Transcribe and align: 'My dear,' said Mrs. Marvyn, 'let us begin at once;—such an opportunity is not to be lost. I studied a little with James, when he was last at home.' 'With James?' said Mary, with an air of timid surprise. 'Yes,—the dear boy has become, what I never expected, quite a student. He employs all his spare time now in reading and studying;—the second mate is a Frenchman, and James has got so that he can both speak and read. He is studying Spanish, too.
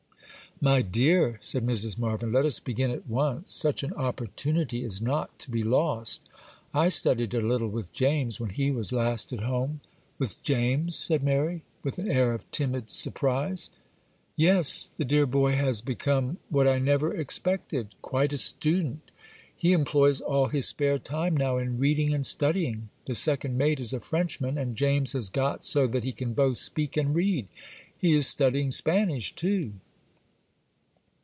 'My 0.63 0.83
dear,' 0.83 1.39
said 1.41 1.65
Mrs. 1.65 1.97
Marvyn, 1.97 2.31
'let 2.31 2.45
us 2.45 2.59
begin 2.59 2.91
at 2.91 3.07
once;—such 3.09 3.81
an 3.81 3.93
opportunity 3.95 4.83
is 4.83 5.01
not 5.01 5.39
to 5.39 5.49
be 5.49 5.63
lost. 5.63 6.29
I 6.71 6.87
studied 6.89 7.33
a 7.33 7.41
little 7.41 7.67
with 7.69 7.91
James, 7.91 8.39
when 8.39 8.51
he 8.51 8.69
was 8.69 8.91
last 8.93 9.33
at 9.33 9.39
home.' 9.39 9.79
'With 10.19 10.39
James?' 10.43 10.95
said 10.95 11.23
Mary, 11.23 11.63
with 11.81 11.97
an 11.97 12.11
air 12.11 12.31
of 12.31 12.45
timid 12.51 12.91
surprise. 12.91 13.71
'Yes,—the 14.35 15.03
dear 15.03 15.25
boy 15.25 15.55
has 15.55 15.81
become, 15.81 16.37
what 16.49 16.67
I 16.67 16.77
never 16.77 17.11
expected, 17.11 17.95
quite 18.03 18.31
a 18.31 18.37
student. 18.37 19.09
He 19.57 19.73
employs 19.73 20.21
all 20.21 20.45
his 20.49 20.67
spare 20.67 20.99
time 20.99 21.35
now 21.35 21.57
in 21.57 21.77
reading 21.77 22.13
and 22.13 22.23
studying;—the 22.23 23.15
second 23.15 23.57
mate 23.57 23.79
is 23.79 23.93
a 23.93 23.99
Frenchman, 23.99 24.59
and 24.59 24.75
James 24.75 25.13
has 25.13 25.27
got 25.29 25.65
so 25.65 25.87
that 25.87 26.03
he 26.03 26.11
can 26.11 26.35
both 26.35 26.59
speak 26.59 26.97
and 26.97 27.15
read. 27.15 27.47
He 27.97 28.13
is 28.13 28.27
studying 28.27 28.69
Spanish, 28.69 29.33
too. 29.33 29.73